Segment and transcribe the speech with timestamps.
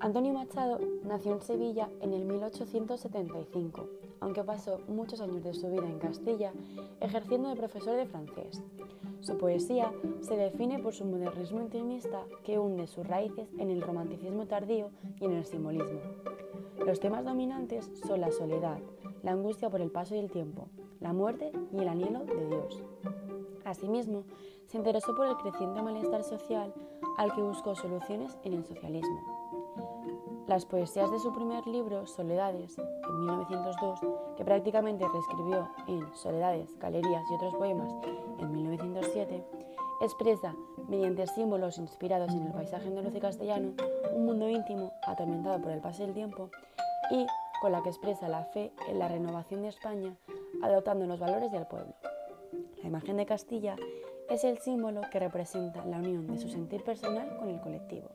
[0.00, 3.86] Antonio Machado nació en Sevilla en el 1875,
[4.20, 6.54] aunque pasó muchos años de su vida en Castilla
[7.00, 8.62] ejerciendo de profesor de francés.
[9.20, 9.92] Su poesía
[10.22, 14.88] se define por su modernismo intimista que hunde sus raíces en el romanticismo tardío
[15.20, 16.00] y en el simbolismo.
[16.86, 18.78] Los temas dominantes son la soledad,
[19.22, 20.68] la angustia por el paso del tiempo,
[21.00, 22.82] la muerte y el anhelo de Dios.
[23.66, 24.24] Asimismo,
[24.64, 26.72] se interesó por el creciente malestar social
[27.18, 29.39] al que buscó soluciones en el socialismo.
[30.46, 34.00] Las poesías de su primer libro, Soledades, en 1902,
[34.36, 37.92] que prácticamente reescribió en Soledades, Galerías y otros poemas
[38.38, 39.44] en 1907,
[40.00, 40.54] expresa,
[40.88, 43.74] mediante símbolos inspirados en el paisaje andaluz y castellano,
[44.12, 46.50] un mundo íntimo atormentado por el paso del tiempo
[47.10, 47.26] y
[47.60, 50.16] con la que expresa la fe en la renovación de España,
[50.62, 51.94] adoptando los valores del pueblo.
[52.82, 53.76] La imagen de Castilla
[54.30, 58.08] es el símbolo que representa la unión de su sentir personal con el colectivo.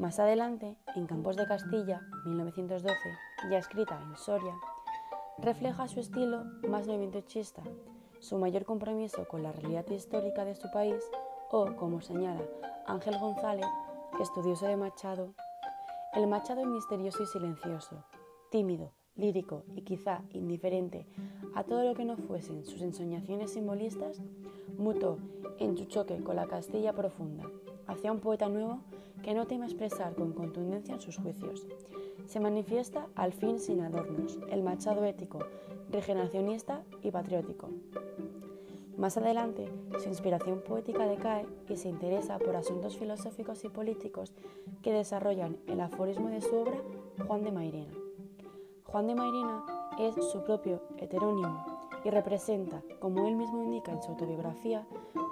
[0.00, 2.96] Más adelante, en Campos de Castilla, 1912,
[3.50, 4.54] ya escrita en Soria,
[5.36, 7.62] refleja su estilo más noventochista,
[8.18, 11.04] su mayor compromiso con la realidad histórica de su país
[11.50, 12.40] o, como señala
[12.86, 13.66] Ángel González,
[14.18, 15.34] estudioso de Machado,
[16.14, 18.02] el Machado misterioso y silencioso,
[18.50, 21.06] tímido, lírico y quizá indiferente
[21.54, 24.22] a todo lo que no fuesen sus ensoñaciones simbolistas,
[24.78, 25.18] mutó
[25.58, 27.44] en su choque con la Castilla profunda,
[27.86, 28.80] hacia un poeta nuevo
[29.22, 31.66] que no teme expresar con contundencia sus juicios.
[32.26, 35.40] Se manifiesta al fin sin adornos, el machado ético,
[35.90, 37.68] regeneracionista y patriótico.
[38.96, 39.66] Más adelante,
[40.02, 44.34] su inspiración poética decae y se interesa por asuntos filosóficos y políticos
[44.82, 46.80] que desarrollan el aforismo de su obra
[47.26, 47.94] Juan de Mairena.
[48.84, 49.64] Juan de Mairena
[49.98, 51.64] es su propio heterónimo
[52.04, 54.86] y representa, como él mismo indica en su autobiografía,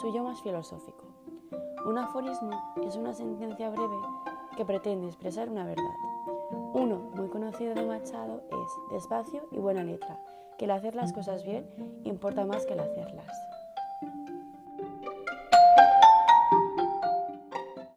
[0.00, 1.09] su yo más filosófico.
[1.86, 3.96] Un aforismo es una sentencia breve
[4.56, 5.94] que pretende expresar una verdad.
[6.74, 10.20] Uno muy conocido de Machado es despacio y buena letra,
[10.58, 11.66] que el hacer las cosas bien
[12.04, 13.26] importa más que el hacerlas.